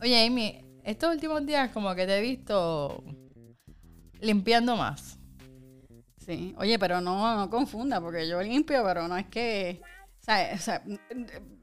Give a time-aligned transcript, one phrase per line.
[0.00, 3.02] Oye, Amy, estos últimos días como que te he visto
[4.20, 5.18] limpiando más.
[6.24, 9.80] Sí, oye, pero no, no confunda, porque yo limpio, pero no es que.
[10.20, 10.82] O sea, o sea,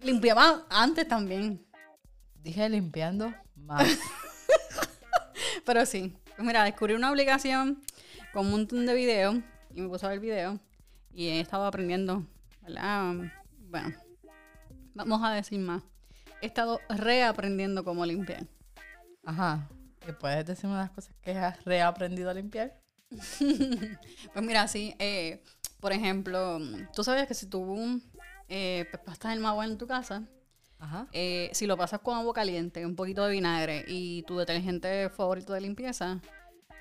[0.02, 1.66] limpiaba antes también.
[2.44, 3.88] Dije limpiando más.
[5.66, 6.14] pero sí.
[6.36, 7.82] Pues mira, descubrí una aplicación
[8.34, 9.38] con un montón de videos
[9.74, 10.60] y me puse a ver videos
[11.14, 12.26] y he estado aprendiendo,
[12.62, 13.32] ¿verdad?
[13.70, 13.96] Bueno,
[14.94, 15.84] vamos a decir más.
[16.46, 18.46] He estado reaprendiendo cómo limpiar.
[19.24, 19.68] Ajá.
[20.08, 22.80] ¿Y puedes decirme las cosas que has reaprendido a limpiar?
[23.10, 24.94] pues mira, sí.
[25.00, 25.44] Eh,
[25.80, 26.60] por ejemplo,
[26.94, 28.00] tú sabías que si tú
[28.48, 30.22] eh, pues, pastas el agua en tu casa,
[31.14, 35.52] eh, si lo pasas con agua caliente, un poquito de vinagre y tu detergente favorito
[35.52, 36.22] de limpieza,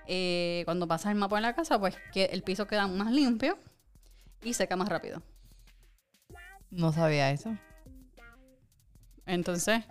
[0.06, 3.56] eh, cuando pasas el mapa en la casa, pues que el piso queda más limpio
[4.42, 5.22] y seca más rápido.
[6.70, 7.56] No sabía eso.
[9.26, 9.82] Entonces,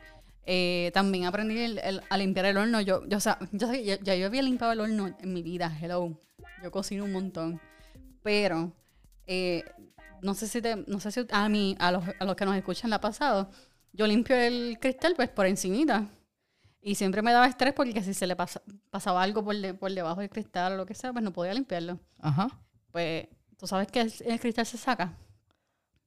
[0.45, 1.77] eh, también aprendí
[2.09, 2.81] a limpiar el horno.
[2.81, 6.19] Yo, yo o sea, yo, ya yo había limpiado el horno en mi vida, hello.
[6.63, 7.61] Yo cocino un montón.
[8.21, 8.71] Pero,
[9.27, 9.63] eh,
[10.21, 12.55] no sé si te, no sé si a mí, a los, a los que nos
[12.55, 13.49] escuchan la pasado,
[13.91, 16.07] yo limpio el cristal pues por encimita.
[16.81, 20.29] Y siempre me daba estrés porque si se le pasaba algo por, por debajo del
[20.29, 21.97] cristal o lo que sea, pues no podía limpiarlo.
[22.19, 22.49] Ajá.
[22.91, 23.27] Pues,
[23.57, 25.13] ¿tú sabes que el, cristal se saca?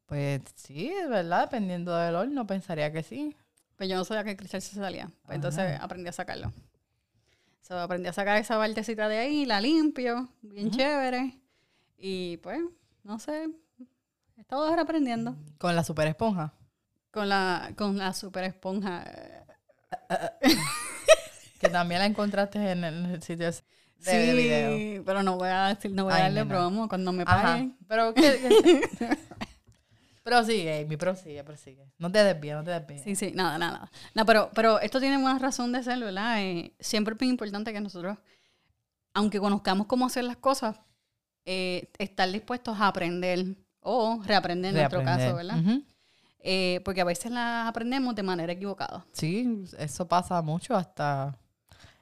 [0.07, 3.37] Pues sí, es verdad, dependiendo del horno, pensaría que sí.
[3.77, 5.11] Pues yo no sabía que el cristal se salía.
[5.25, 6.53] Pues entonces aprendí a sacarlo.
[7.61, 11.41] So, aprendí a sacar esa partecita de ahí, la limpio, bien chévere.
[11.98, 12.61] Y pues,
[13.03, 13.48] no sé,
[14.37, 15.37] he estado aprendiendo.
[15.59, 16.55] ¿Con la super esponja?
[17.11, 19.05] Con la, con la super esponja.
[21.61, 23.53] que también la encontraste en el sitio de
[23.98, 25.03] sí, video.
[25.05, 27.77] pero no voy a decir, no voy a darle promo cuando me paguen.
[27.89, 28.89] Pero ¿qué,
[30.27, 31.87] Prosigue, Amy, prosigue, prosigue.
[31.99, 33.03] No te desvíes, no te desvíes.
[33.03, 33.93] Sí, sí, nada, nada.
[34.13, 36.43] No, pero, pero esto tiene una razón de ser, ¿verdad?
[36.43, 38.19] Eh, siempre es muy importante que nosotros,
[39.15, 40.81] aunque conozcamos cómo hacer las cosas,
[41.45, 45.63] eh, estar dispuestos a aprender o reaprender en nuestro caso, ¿verdad?
[46.41, 49.07] Eh, porque a veces las aprendemos de manera equivocada.
[49.13, 51.39] Sí, eso pasa mucho hasta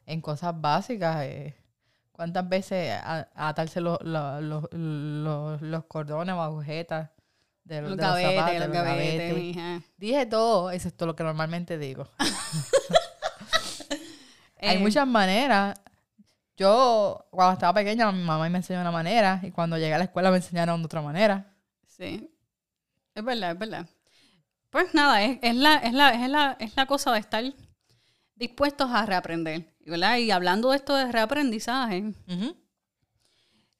[0.06, 1.24] en cosas básicas.
[1.24, 1.54] Eh.
[2.10, 2.98] ¿Cuántas veces
[3.34, 7.10] atarse los, los, los, cordones o agujetas
[7.64, 9.82] de los, gavetes, los, gavetes?
[9.96, 12.08] Dije todo, eso es todo lo que normalmente digo.
[14.60, 14.78] Hay eh.
[14.78, 15.78] muchas maneras.
[16.56, 20.04] Yo, cuando estaba pequeña, mi mamá me enseñó una manera y cuando llegué a la
[20.04, 21.52] escuela me enseñaron de otra manera.
[21.86, 22.30] Sí.
[23.14, 23.86] Es verdad, es verdad.
[24.70, 27.44] Pues nada, es, la, es, la, es, la, es la cosa de estar
[28.36, 29.74] dispuestos a reaprender.
[29.86, 30.18] ¿verdad?
[30.18, 32.12] Y hablando de esto de reaprendizaje,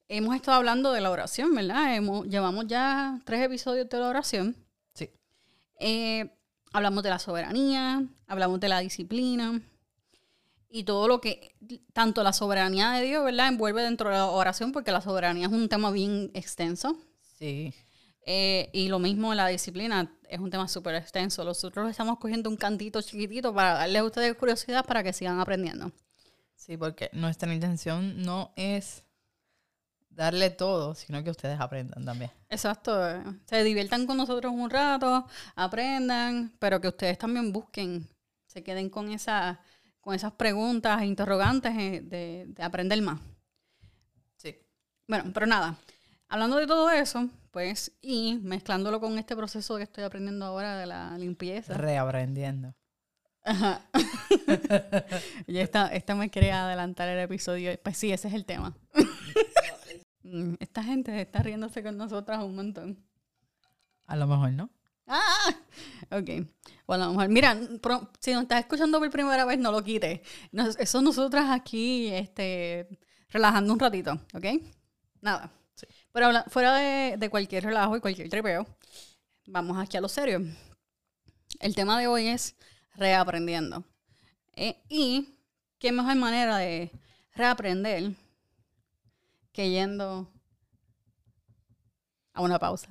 [0.09, 1.94] hemos estado hablando de la oración, ¿verdad?
[1.94, 4.56] Hemos, llevamos ya tres episodios de la oración.
[4.94, 5.10] Sí.
[5.81, 6.31] Eh,
[6.72, 9.60] hablamos de la soberanía, hablamos de la disciplina
[10.69, 11.54] y todo lo que,
[11.92, 13.48] tanto la soberanía de Dios, ¿verdad?
[13.48, 16.98] Envuelve dentro de la oración porque la soberanía es un tema bien extenso.
[17.38, 17.72] Sí.
[18.26, 21.44] Eh, y lo mismo la disciplina, es un tema súper extenso.
[21.44, 25.92] Nosotros estamos cogiendo un cantito chiquitito para darles a ustedes curiosidad para que sigan aprendiendo.
[26.56, 29.04] Sí, porque nuestra intención no es
[30.14, 32.30] darle todo, sino que ustedes aprendan también.
[32.48, 32.98] Exacto.
[33.47, 38.08] Se diviertan con nosotros un rato, aprendan, pero que ustedes también busquen,
[38.47, 39.60] se queden con, esa,
[40.00, 43.20] con esas preguntas e interrogantes eh, de, de aprender más.
[44.36, 44.56] Sí.
[45.08, 45.76] Bueno, pero nada,
[46.28, 50.86] hablando de todo eso, pues, y mezclándolo con este proceso que estoy aprendiendo ahora de
[50.86, 51.74] la limpieza.
[51.74, 52.74] Reaprendiendo.
[53.44, 53.82] Ajá.
[55.47, 57.78] y esta, esta me quería adelantar el episodio.
[57.82, 58.74] Pues sí, ese es el tema.
[60.34, 62.99] Mm, esta gente está riéndose con nosotras un montón.
[64.09, 64.69] A lo mejor no.
[65.06, 65.55] Ah,
[66.11, 66.45] ok.
[66.89, 67.56] Bueno, a lo mejor, mira,
[68.19, 70.21] si nos estás escuchando por primera vez, no lo quites.
[70.81, 72.89] eso nosotras aquí, este,
[73.28, 74.47] relajando un ratito, ¿ok?
[75.21, 75.53] Nada.
[76.11, 76.75] Pero fuera
[77.16, 78.66] de, cualquier relajo y cualquier trepeo,
[79.47, 80.41] vamos aquí a lo serio.
[81.61, 82.56] El tema de hoy es
[82.97, 83.84] reaprendiendo.
[84.56, 85.28] Eh, y
[85.78, 86.91] qué mejor manera de
[87.37, 88.16] reaprender
[89.54, 90.28] que yendo
[92.34, 92.89] a una pausa.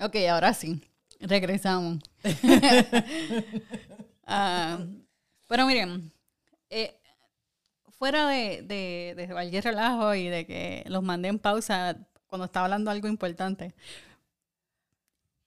[0.00, 0.82] Ok, ahora sí.
[1.20, 2.02] Regresamos.
[4.28, 4.80] Ah,
[5.46, 6.12] pero miren,
[6.68, 6.98] eh,
[7.96, 8.62] fuera de,
[9.16, 13.72] de, cualquier relajo y de que los mandé en pausa cuando estaba hablando algo importante,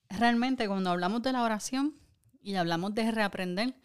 [0.10, 1.96] realmente cuando hablamos de la oración
[2.42, 3.76] y hablamos de reaprender,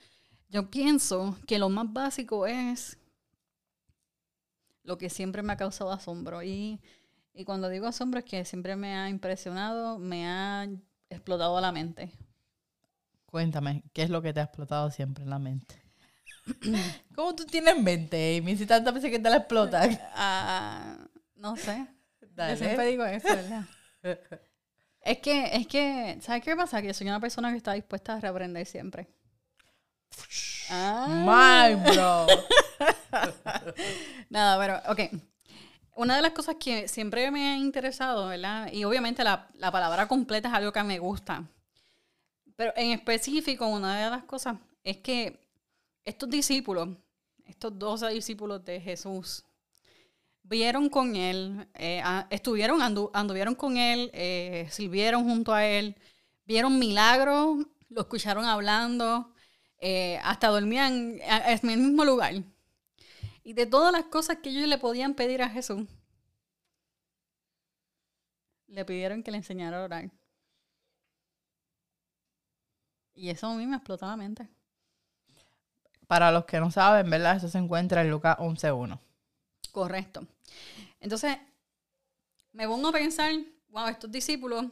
[0.49, 2.99] yo pienso que lo más básico es
[4.83, 6.43] lo que siempre me ha causado asombro.
[6.43, 6.81] Y,
[7.33, 10.69] y cuando digo asombro es que siempre me ha impresionado, me ha
[11.11, 12.11] explotado la mente.
[13.27, 15.83] Cuéntame, ¿qué es lo que te ha explotado siempre en la mente?
[17.15, 18.57] ¿Cómo tú tienes mente, Amy?
[18.57, 19.99] Si tantas veces que te la explotan.
[20.15, 20.99] Ah,
[21.35, 21.87] no sé.
[22.21, 23.65] Yo siempre digo eso, ¿verdad?
[25.05, 26.81] es que, es que, ¿sabes qué pasa?
[26.81, 29.07] Que yo soy una persona que está dispuesta a reaprender siempre.
[30.71, 31.69] Ah.
[31.69, 32.27] My bro.
[34.31, 35.21] Nada, pero, ok.
[35.97, 38.73] Una de las cosas que siempre me ha interesado, ¿verdad?
[38.73, 41.45] Y obviamente la, la palabra completa es algo que me gusta.
[42.57, 45.39] Pero en específico, una de las cosas es que
[46.05, 46.89] estos discípulos,
[47.47, 49.45] estos 12 discípulos de Jesús,
[50.45, 55.97] vieron con él, eh, estuvieron, anduvieron con él, eh, sirvieron junto a él,
[56.45, 59.35] vieron milagros, lo escucharon hablando,
[59.79, 62.35] eh, hasta dormían en el mismo lugar.
[63.43, 65.87] Y de todas las cosas que ellos le podían pedir a Jesús,
[68.69, 70.11] le pidieron que le enseñara a orar.
[73.15, 74.49] Y eso a mí me explotó la mente.
[76.07, 77.37] Para los que no saben, ¿verdad?
[77.37, 79.04] Eso se encuentra en Lucas 11.1.
[79.75, 80.25] Correcto.
[81.01, 81.37] Entonces,
[82.53, 83.35] me pongo a pensar,
[83.71, 84.67] wow, estos discípulos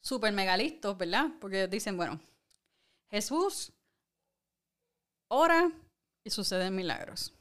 [0.00, 1.32] súper megalistos, ¿verdad?
[1.40, 2.20] Porque dicen, bueno,
[3.10, 3.72] Jesús
[5.26, 5.68] ora
[6.22, 7.32] y suceden milagros.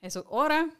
[0.00, 0.70] Jesús ora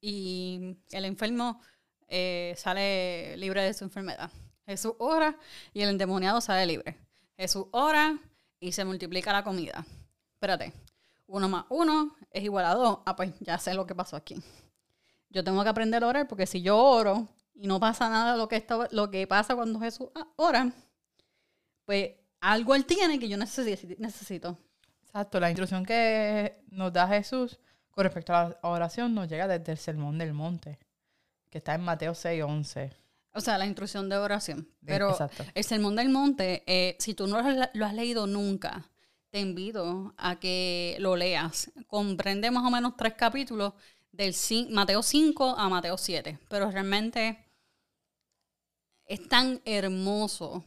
[0.00, 1.60] y el enfermo
[2.08, 4.28] eh, sale libre de su enfermedad.
[4.66, 5.38] Jesús ora
[5.72, 6.98] y el endemoniado sale libre.
[7.36, 8.18] Jesús ora
[8.58, 9.86] y se multiplica la comida.
[10.32, 10.72] Espérate,
[11.28, 12.98] uno más uno es igual a dos.
[13.06, 14.42] Ah, pues ya sé lo que pasó aquí.
[15.34, 18.46] Yo tengo que aprender a orar porque si yo oro y no pasa nada lo
[18.48, 20.72] que, está, lo que pasa cuando Jesús ora,
[21.84, 24.58] pues algo él tiene que yo necesito.
[25.02, 27.58] Exacto, la instrucción que nos da Jesús
[27.90, 30.78] con respecto a la oración nos llega desde el Sermón del Monte,
[31.50, 32.92] que está en Mateo 6, 11.
[33.32, 34.68] O sea, la instrucción de oración.
[34.86, 35.16] Pero
[35.52, 38.88] el Sermón del Monte, eh, si tú no lo has leído nunca,
[39.30, 41.72] te invito a que lo leas.
[41.88, 43.72] Comprende más o menos tres capítulos
[44.16, 44.34] del
[44.70, 47.44] Mateo 5 a Mateo 7, pero realmente
[49.06, 50.64] es tan hermoso,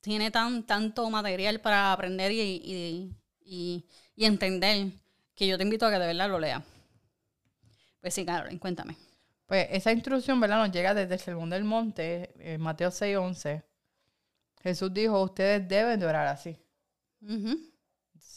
[0.00, 3.16] tiene tan, tanto material para aprender y,
[4.16, 4.92] entender
[5.34, 6.62] que yo te invito a que de verdad lo leas.
[8.00, 8.96] Pues sí, Carolyn, cuéntame.
[9.46, 10.58] Pues esa instrucción, ¿verdad?
[10.58, 13.62] Nos llega desde el Sermón del Monte, en Mateo 6, 11.
[14.62, 16.56] Jesús dijo, ustedes deben de orar así.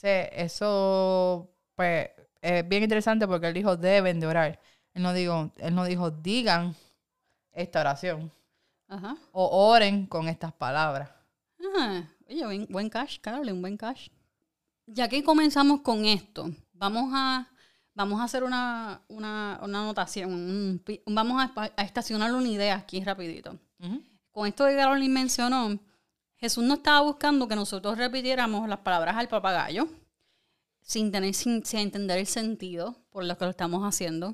[0.01, 2.09] eso, pues,
[2.43, 4.59] es bien interesante porque él dijo, deben de orar.
[4.93, 6.75] Él no, dijo, él no dijo, digan
[7.51, 8.31] esta oración.
[9.31, 11.09] O oren con estas palabras.
[12.29, 14.09] oye, buen, buen cash, Carol, un buen cash.
[14.85, 17.47] Ya que comenzamos con esto, vamos a
[17.95, 23.59] Vamos a hacer una, una, una anotación, vamos a, estacionar una idea aquí rapidito.
[24.31, 25.77] Con esto que Carolyn mencionó,
[26.37, 29.87] Jesús no estaba buscando que nosotros repitiéramos las palabras al papagayo
[30.83, 34.33] sin, tener, sin, entender el sentido por lo que lo estamos haciendo.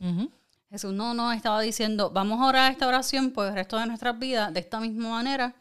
[0.69, 4.17] Jesús no nos estaba diciendo, vamos a orar esta oración por el resto de nuestras
[4.19, 5.55] vidas de esta misma manera,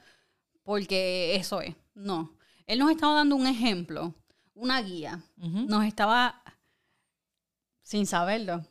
[0.63, 1.75] porque eso es.
[1.95, 2.37] No.
[2.67, 4.15] Él nos estaba dando un ejemplo,
[4.55, 5.23] una guía.
[5.37, 6.43] Nos estaba
[7.83, 8.63] sin saberlo,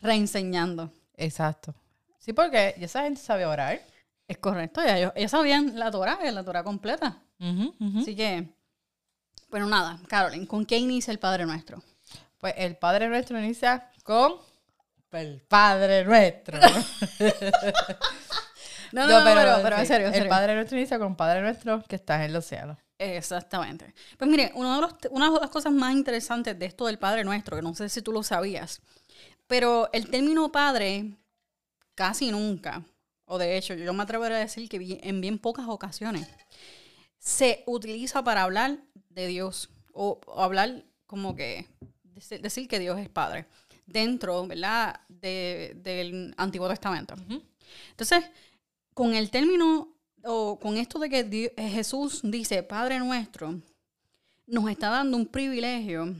[0.00, 0.92] reenseñando.
[1.16, 1.74] Exacto.
[2.18, 3.80] Sí, porque esa gente sabe orar.
[4.26, 7.22] Es correcto, ya ellos, sabían la Torah, la Torah completa.
[7.98, 8.54] Así que,
[9.50, 11.82] bueno, nada, Carolyn, ¿con qué inicia el Padre Nuestro?
[12.38, 14.34] Pues el Padre Nuestro inicia con
[15.12, 16.58] el Padre Nuestro.
[18.92, 22.24] no, no, pero, pero, en serio, El Padre Nuestro inicia con Padre Nuestro que está
[22.24, 22.76] en los cielos.
[22.98, 23.94] Exactamente.
[24.16, 27.24] Pues mire, uno de los, una de las cosas más interesantes de esto del Padre
[27.24, 28.80] Nuestro, que no sé si tú lo sabías,
[29.46, 31.16] pero el término Padre
[31.94, 32.82] casi nunca,
[33.24, 36.28] o de hecho yo me atrevería a decir que en bien pocas ocasiones,
[37.18, 38.78] se utiliza para hablar
[39.10, 41.66] de Dios o, hablar como que
[42.40, 43.46] decir que Dios es Padre
[43.86, 47.14] dentro, ¿verdad?, del Antiguo Testamento.
[47.90, 48.24] Entonces,
[48.94, 49.88] con el término
[50.24, 53.60] o con esto de que eh, Jesús dice, Padre nuestro,
[54.46, 56.14] nos está dando un privilegio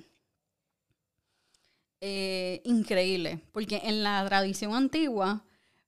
[2.01, 5.45] eh, increíble, porque en la tradición antigua,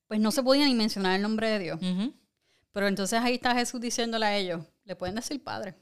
[0.07, 1.79] pues no se podía ni mencionar el nombre de Dios.
[2.71, 5.75] Pero entonces ahí está Jesús diciéndole a ellos, le pueden decir Padre.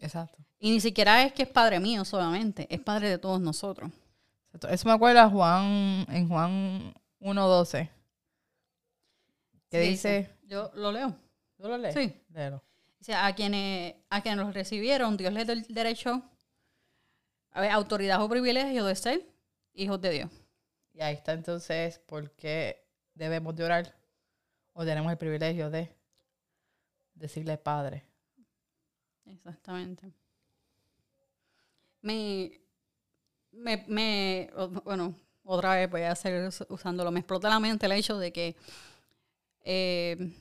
[0.00, 0.38] Exacto.
[0.58, 3.90] Y ni siquiera es que es Padre mío solamente, es Padre de todos nosotros.
[4.46, 4.68] Exacto.
[4.68, 7.90] Eso me acuerda Juan, en Juan 1.12,
[9.68, 10.30] que dice...
[10.44, 11.16] Yo lo leo.
[11.56, 11.94] ¿Tú lo lees?
[11.94, 12.14] Sí.
[12.34, 16.22] O sea, a quienes, a quienes los recibieron, Dios les dio el derecho,
[17.50, 19.26] a ver, autoridad o privilegio de ser
[19.74, 20.30] hijos de Dios.
[20.92, 23.96] Y ahí está entonces por qué debemos de orar
[24.72, 25.94] o tenemos el privilegio de
[27.22, 28.04] decirle Padre.
[29.24, 30.12] Exactamente.
[32.02, 32.60] Me,
[33.52, 34.50] me, me,
[34.84, 35.14] bueno,
[35.44, 38.56] otra vez voy a seguir usándolo, me explota la mente el hecho de que
[39.64, 40.34] eh,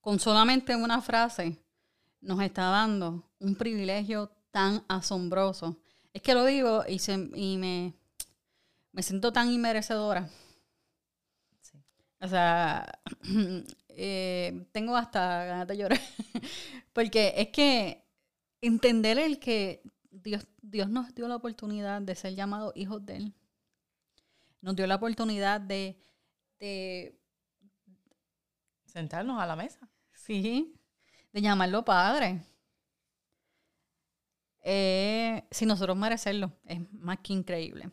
[0.00, 1.58] con solamente una frase
[2.22, 5.76] nos está dando un privilegio tan asombroso.
[6.14, 7.92] Es que lo digo y, se, y me,
[8.92, 10.30] me siento tan inmerecedora.
[12.20, 12.98] O sea,
[14.00, 15.98] eh, tengo hasta ganas de llorar.
[16.92, 18.04] Porque es que
[18.60, 23.34] entender el que Dios, Dios nos dio la oportunidad de ser llamados hijos de Él.
[24.60, 26.00] Nos dio la oportunidad de,
[26.60, 27.18] de
[28.86, 29.88] sentarnos a la mesa.
[30.12, 30.76] Sí,
[31.32, 32.40] de llamarlo padre.
[34.62, 37.90] Eh, si nosotros merecerlo, es más que increíble.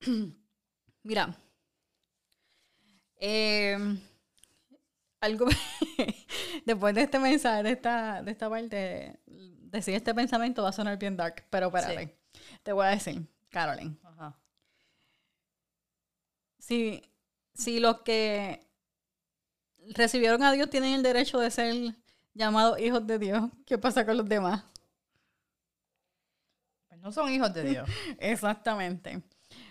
[1.04, 1.36] Mira,
[3.14, 3.78] eh,
[5.20, 5.46] algo
[6.66, 10.98] después de este mensaje, de esta, de esta parte, decir este pensamiento va a sonar
[10.98, 12.18] bien dark, pero espérate.
[12.62, 13.98] Te voy a decir, Carolyn.
[16.58, 17.02] Si,
[17.54, 18.66] si los que
[19.94, 21.94] recibieron a Dios tienen el derecho de ser
[22.34, 24.64] llamados hijos de Dios, ¿qué pasa con los demás?
[26.88, 27.88] Pues no son hijos de Dios.
[28.18, 29.22] Exactamente.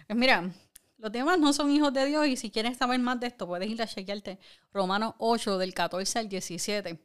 [0.07, 0.49] Pues mira,
[0.97, 3.69] los demás no son hijos de Dios y si quieres saber más de esto, puedes
[3.69, 4.39] ir a chequearte
[4.71, 6.99] Romanos 8 del 14 al 17.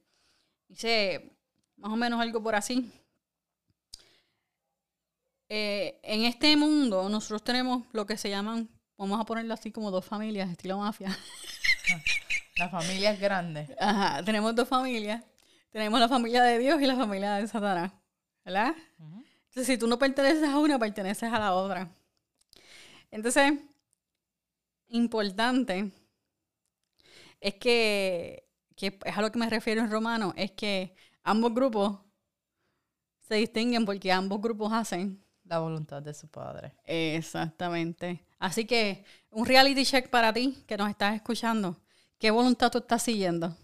[0.69, 1.37] Dice
[1.77, 2.91] más o menos algo por así.
[5.49, 9.91] Eh, en este mundo nosotros tenemos lo que se llaman, vamos a ponerlo así como
[9.91, 11.17] dos familias, estilo mafia.
[12.57, 13.75] La familia es grande.
[13.79, 15.23] Ajá, tenemos dos familias.
[15.71, 17.93] Tenemos la familia de Dios y la familia de Satanás.
[18.45, 18.75] ¿Verdad?
[18.99, 21.91] Entonces, si tú no perteneces a una, perteneces a la otra.
[23.11, 23.55] Entonces,
[24.93, 25.91] importante
[27.41, 30.95] es que, que es a lo que me refiero en romano, es que
[31.25, 31.99] ambos grupos
[33.21, 36.75] se distinguen porque ambos grupos hacen la voluntad de su padre.
[36.85, 38.25] Exactamente.
[38.39, 41.81] Así que un reality check para ti que nos estás escuchando.
[42.19, 43.57] ¿Qué voluntad tú estás siguiendo?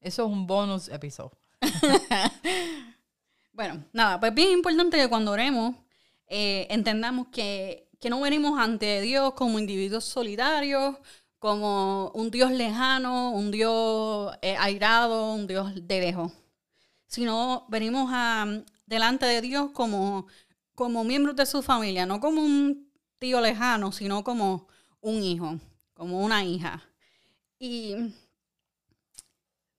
[0.00, 1.38] Eso es un bonus episodio.
[3.52, 5.74] bueno, nada, pues bien importante que cuando oremos
[6.26, 10.96] eh, entendamos que que no venimos ante Dios como individuos solidarios,
[11.38, 16.32] como un Dios lejano, un Dios eh, airado, un Dios de lejos,
[17.06, 20.26] sino venimos a, delante de Dios como,
[20.74, 22.90] como miembros de su familia, no como un
[23.20, 24.66] tío lejano, sino como
[25.00, 25.60] un hijo,
[25.94, 26.82] como una hija.
[27.60, 27.94] Y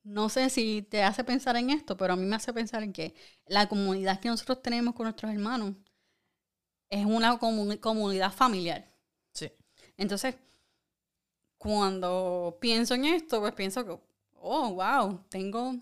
[0.04, 2.94] no sé si te hace pensar en esto, pero a mí me hace pensar en
[2.94, 3.16] que
[3.48, 5.76] la comunidad que nosotros tenemos con nuestros hermanos
[6.94, 8.86] es una comunidad familiar.
[9.34, 9.52] Sí.
[9.98, 10.36] Entonces,
[11.58, 13.98] cuando pienso en esto, pues pienso que,
[14.36, 15.74] oh, wow, tengo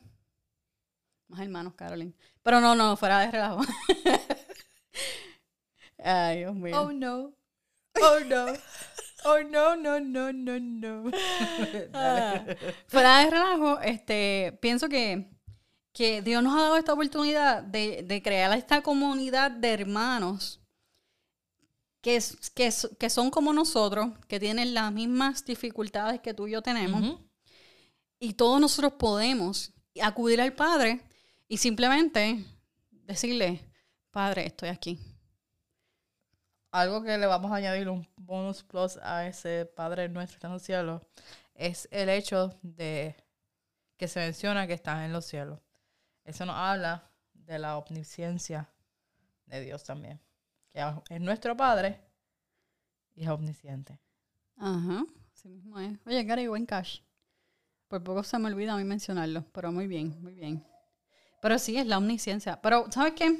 [1.27, 2.15] más hermanos, Carolyn.
[2.41, 3.59] Pero no, no, fuera de relajo.
[6.03, 6.81] Ay, Dios mío.
[6.81, 7.33] Oh, no.
[8.01, 8.45] Oh, no.
[9.25, 11.11] Oh, no, no, no, no, no.
[11.93, 12.41] Ah,
[12.87, 15.29] fuera de relajo, este, pienso que,
[15.91, 20.60] que Dios nos ha dado esta oportunidad de, de crear esta comunidad de hermanos
[22.01, 22.19] que,
[22.55, 27.19] que, que son como nosotros, que tienen las mismas dificultades que tú y yo tenemos.
[28.19, 31.01] Y todos nosotros podemos acudir al Padre
[31.47, 32.43] y simplemente
[32.91, 33.61] decirle,
[34.09, 34.99] Padre, estoy aquí.
[36.71, 40.47] Algo que le vamos a añadir un bonus plus a ese Padre nuestro que está
[40.47, 41.01] en los cielos
[41.53, 43.15] es el hecho de
[43.97, 45.59] que se menciona que está en los cielos.
[46.23, 48.69] Eso nos habla de la omnisciencia
[49.45, 50.21] de Dios también
[50.73, 51.99] que es nuestro Padre
[53.15, 53.99] y es omnisciente.
[54.57, 55.97] Ajá, así mismo es.
[56.05, 56.99] Oye, Gary, buen cash.
[57.87, 60.65] Por poco se me olvida a mí mencionarlo, pero muy bien, muy bien.
[61.41, 62.61] Pero sí, es la omnisciencia.
[62.61, 63.37] Pero, ¿sabes qué?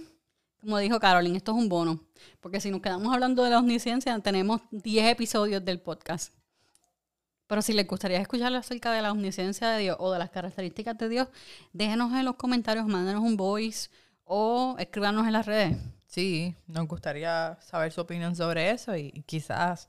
[0.60, 2.02] Como dijo Carolyn, esto es un bono.
[2.40, 6.34] Porque si nos quedamos hablando de la omnisciencia, tenemos 10 episodios del podcast.
[7.48, 10.98] Pero si les gustaría escuchar acerca de la omnisciencia de Dios o de las características
[10.98, 11.28] de Dios,
[11.74, 13.90] déjenos en los comentarios, mándenos un voice
[14.24, 15.78] o escríbanos en las redes.
[16.12, 19.88] Sí, nos gustaría saber su opinión sobre eso y, quizás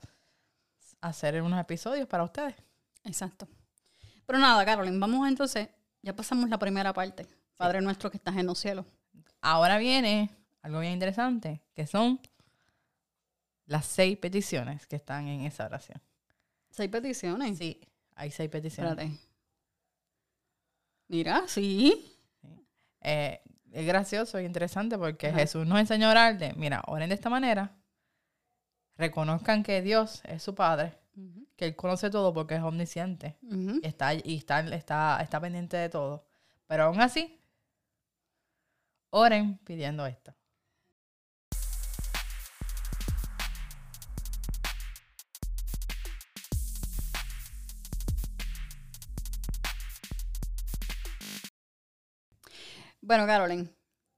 [1.01, 2.55] hacer unos episodios para ustedes.
[3.03, 3.45] Exacto.
[4.25, 5.67] Pero nada, Carolyn, vamos entonces,
[6.01, 7.27] ya pasamos la primera parte.
[7.57, 8.85] Padre nuestro que estás en los cielos.
[9.41, 10.29] Ahora viene
[10.61, 12.21] algo bien interesante, que son
[13.65, 16.01] las seis peticiones que están en esa oración.
[16.69, 17.57] ¿Seis peticiones?
[17.57, 17.81] Sí,
[18.15, 18.93] hay seis peticiones.
[18.93, 19.19] Espérate.
[21.09, 22.15] Mira, sí.
[22.41, 22.55] sí.
[23.01, 23.41] Eh,
[23.73, 27.29] es gracioso e interesante porque Jesús nos enseñó a orar de, mira, oren de esta
[27.29, 27.75] manera.
[28.95, 30.93] reconozcan que Dios es su Padre,
[31.55, 35.89] que Él conoce todo porque es omnisciente y, está, y está, está, está pendiente de
[35.89, 36.27] todo.
[36.67, 37.39] Pero aún así,
[39.09, 40.35] oren pidiendo esto.
[53.05, 53.69] Bueno, Carolyn,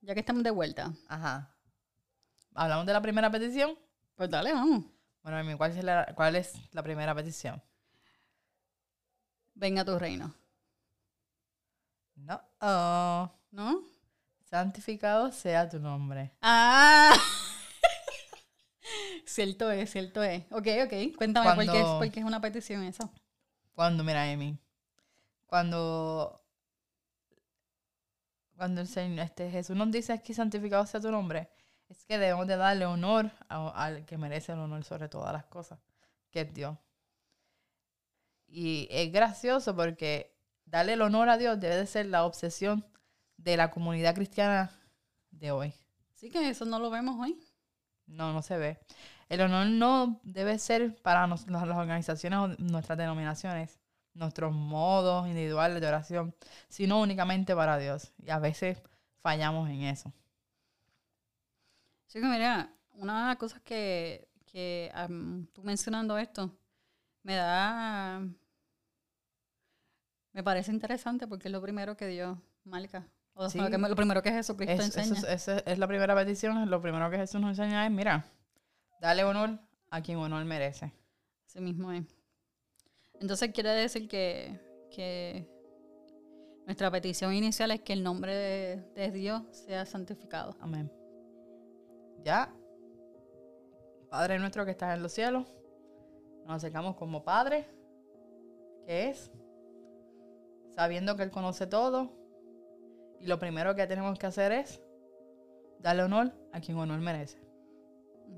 [0.01, 0.93] ya que estamos de vuelta.
[1.07, 1.57] Ajá.
[2.53, 3.75] ¿Hablamos de la primera petición?
[4.13, 4.85] Pues dale, vamos.
[5.23, 7.63] Bueno, ¿cuál es la, cuál es la primera petición?
[9.55, 10.35] Venga a tu reino.
[12.13, 12.39] No.
[12.61, 13.31] Oh.
[13.49, 13.81] ¿No?
[14.43, 16.35] Santificado sea tu nombre.
[16.43, 17.17] Ah.
[19.25, 20.43] cierto es, cierto es.
[20.51, 21.17] Ok, ok.
[21.17, 23.11] Cuéntame por, qué es, por qué es una petición eso.
[23.73, 24.59] Cuando, mira, Amy.
[25.47, 26.44] Cuando
[28.55, 31.49] cuando el Señor, este, Jesús nos dice aquí santificado sea tu nombre,
[31.89, 35.79] es que debemos de darle honor al que merece el honor sobre todas las cosas,
[36.31, 36.77] que es Dios.
[38.47, 40.35] Y es gracioso porque
[40.65, 42.85] darle el honor a Dios debe de ser la obsesión
[43.37, 44.71] de la comunidad cristiana
[45.31, 45.73] de hoy.
[46.13, 47.39] Sí que eso no lo vemos hoy.
[48.07, 48.79] No, no se ve.
[49.29, 53.79] El honor no debe ser para las organizaciones o nuestras denominaciones
[54.15, 56.35] nuestros modos individuales de oración,
[56.69, 58.13] sino únicamente para Dios.
[58.17, 58.81] Y a veces
[59.21, 60.11] fallamos en eso.
[62.07, 64.91] Sí, que mira, una de las cosas que, que
[65.53, 66.49] tú mencionando esto,
[67.23, 68.21] me da,
[70.31, 73.05] me parece interesante porque es lo primero que Dios marca.
[73.33, 75.19] O sea, lo primero que Jesucristo enseña.
[75.29, 78.25] Es, es la primera petición, lo primero que Jesús nos enseña es, mira,
[79.01, 80.93] dale honor a quien honor merece.
[81.45, 82.05] Así mismo es.
[83.21, 85.47] Entonces quiere decir que,
[86.65, 88.33] nuestra petición inicial es que el nombre
[88.95, 90.55] de, Dios sea santificado.
[90.59, 90.91] Amén.
[92.23, 92.51] Ya,
[94.09, 95.45] Padre nuestro que estás en los cielos,
[96.45, 97.67] nos acercamos como Padre,
[98.85, 99.31] que es,
[100.75, 102.11] sabiendo que Él conoce todo,
[103.19, 104.81] y lo primero que tenemos que hacer es
[105.79, 107.37] darle honor a quien honor merece.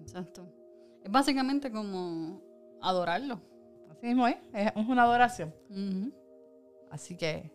[0.02, 0.46] Exacto.
[1.04, 2.42] Es básicamente como
[2.82, 3.40] adorarlo.
[3.98, 5.54] Así mismo es, es una adoración.
[6.92, 7.52] Así que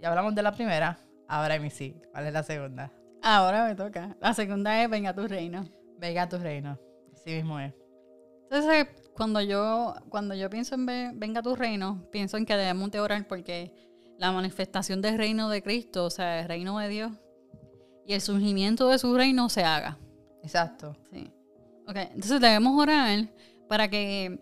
[0.00, 2.00] ya hablamos de la primera, ahora mi sí.
[2.12, 2.92] ¿Cuál es la segunda?
[3.22, 4.16] Ahora me toca.
[4.20, 5.68] La segunda es Venga a tu reino.
[5.98, 6.78] Venga a tu reino.
[7.12, 7.74] Así mismo es.
[8.44, 10.86] Entonces, cuando yo, cuando yo pienso en
[11.18, 13.72] Venga a tu reino, pienso en que debemos de orar porque
[14.18, 17.12] la manifestación del reino de Cristo, o sea, el reino de Dios,
[18.06, 19.98] y el surgimiento de su reino se haga.
[20.42, 20.96] Exacto.
[21.10, 21.30] Sí.
[21.88, 23.28] Ok, entonces debemos orar
[23.68, 24.38] para que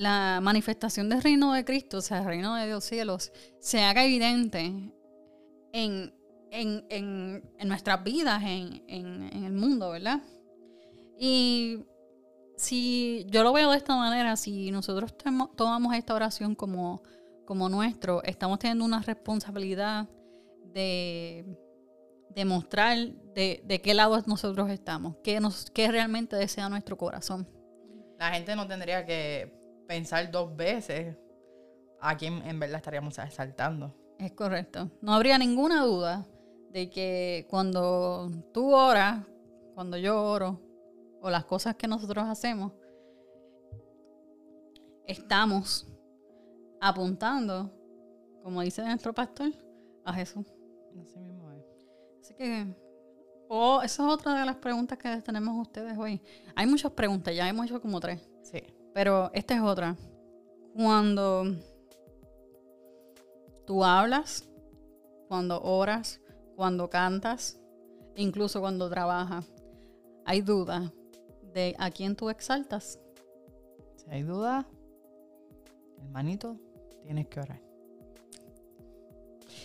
[0.00, 4.02] la manifestación del reino de Cristo, o sea, el reino de Dios cielos, se haga
[4.02, 4.72] evidente
[5.72, 6.14] en,
[7.66, 10.22] nuestras vidas, en, el mundo, ¿verdad?
[11.18, 11.80] Y
[12.56, 15.14] si yo lo veo de esta manera, si nosotros
[15.54, 17.02] tomamos esta oración como,
[17.44, 20.08] como nuestro, estamos teniendo una responsabilidad
[20.64, 21.44] de
[22.30, 22.96] demostrar
[23.34, 27.46] de, de, qué lado nosotros estamos, qué, nos, qué realmente desea nuestro corazón.
[28.18, 29.59] La gente no tendría que
[29.90, 31.16] pensar dos veces
[32.00, 33.92] a quién en verdad estaríamos asaltando.
[34.20, 34.88] Es correcto.
[35.02, 36.28] No habría ninguna duda
[36.70, 39.26] de que cuando tú oras,
[39.74, 40.60] cuando yo oro,
[41.20, 42.72] o las cosas que nosotros hacemos,
[45.08, 45.88] estamos
[46.80, 47.68] apuntando,
[48.44, 49.50] como dice nuestro pastor,
[50.04, 50.46] a Jesús.
[51.02, 51.64] Así mismo es.
[52.20, 52.64] Así que,
[53.48, 56.22] oh, esa es otra de las preguntas que tenemos ustedes hoy.
[56.54, 58.30] Hay muchas preguntas, ya hemos hecho como tres.
[58.44, 58.62] Sí.
[58.94, 59.96] Pero esta es otra.
[60.74, 61.44] Cuando
[63.66, 64.48] tú hablas,
[65.28, 66.20] cuando oras,
[66.56, 67.60] cuando cantas,
[68.16, 69.50] incluso cuando trabajas,
[70.24, 70.92] hay duda
[71.52, 72.98] de a quién tú exaltas.
[73.96, 74.66] Si hay duda,
[75.98, 76.56] hermanito,
[77.02, 77.60] tienes que orar.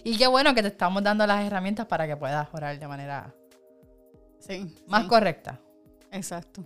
[0.04, 3.34] Y qué bueno que te estamos dando las herramientas para que puedas orar de manera
[4.40, 5.60] sí, más correcta.
[6.12, 6.64] Exacto.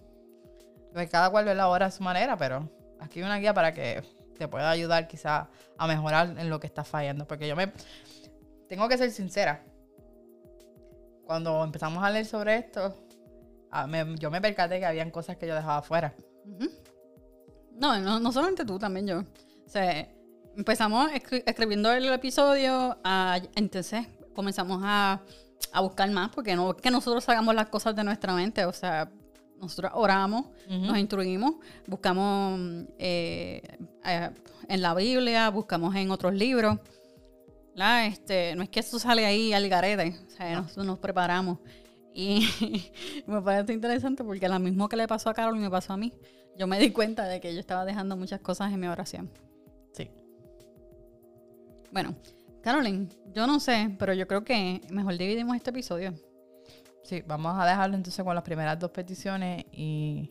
[0.93, 3.73] Pues cada cual ve la hora a su manera, pero aquí hay una guía para
[3.73, 4.03] que
[4.37, 7.27] te pueda ayudar quizá a mejorar en lo que estás fallando.
[7.27, 7.71] Porque yo me...
[8.67, 9.63] Tengo que ser sincera.
[11.25, 12.95] Cuando empezamos a leer sobre esto,
[14.17, 16.15] yo me percaté que habían cosas que yo dejaba fuera.
[17.75, 19.19] no, no, solamente tú, también yo.
[19.19, 20.07] O sea,
[20.55, 22.97] empezamos escribiendo el episodio,
[23.55, 25.21] entonces comenzamos a,
[25.71, 28.73] a buscar más, porque no es que nosotros hagamos las cosas de nuestra mente, o
[28.73, 29.11] sea,
[29.59, 31.55] nosotros oramos, nos instruimos,
[31.87, 32.59] buscamos
[32.97, 33.61] eh,
[34.05, 34.29] eh,
[34.67, 36.77] en la Biblia, buscamos en otros libros.
[38.05, 41.59] Este, no es que esto sale ahí al garete, o sea, nosotros nos preparamos.
[42.13, 42.45] Y
[43.27, 46.13] me parece interesante porque lo mismo que le pasó a Carol me pasó a mí.
[46.57, 49.31] Yo me di cuenta de que yo estaba dejando muchas cosas en mi oración.
[49.93, 50.09] Sí.
[51.91, 52.15] Bueno,
[52.61, 56.13] Carolyn, yo no sé, pero yo creo que mejor dividimos este episodio.
[57.09, 60.29] Sí, vamos a dejarlo entonces con las primeras dos peticiones y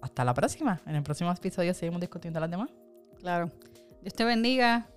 [0.00, 0.80] hasta la próxima.
[0.84, 2.70] En el próximo episodio seguimos discutiendo las demás.
[3.20, 3.52] Claro.
[4.00, 4.88] Dios te bendiga,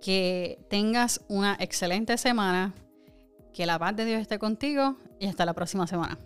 [0.00, 2.74] que tengas una excelente semana,
[3.54, 6.18] que la paz de Dios esté contigo y hasta la próxima semana.